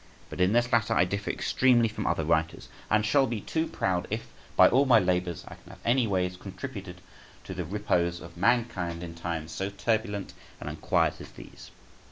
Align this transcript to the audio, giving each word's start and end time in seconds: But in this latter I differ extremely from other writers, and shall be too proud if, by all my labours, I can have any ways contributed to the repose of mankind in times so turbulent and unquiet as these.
But 0.31 0.41
in 0.41 0.51
this 0.53 0.71
latter 0.73 0.95
I 0.95 1.05
differ 1.05 1.29
extremely 1.29 1.87
from 1.87 2.07
other 2.07 2.25
writers, 2.25 2.69
and 2.89 3.05
shall 3.05 3.27
be 3.27 3.39
too 3.39 3.67
proud 3.67 4.07
if, 4.09 4.29
by 4.55 4.67
all 4.67 4.87
my 4.87 4.97
labours, 4.97 5.45
I 5.47 5.53
can 5.53 5.69
have 5.69 5.79
any 5.85 6.07
ways 6.07 6.37
contributed 6.37 7.01
to 7.43 7.53
the 7.53 7.65
repose 7.65 8.19
of 8.19 8.35
mankind 8.35 9.03
in 9.03 9.13
times 9.13 9.51
so 9.51 9.69
turbulent 9.69 10.33
and 10.59 10.71
unquiet 10.71 11.21
as 11.21 11.29
these. 11.33 11.69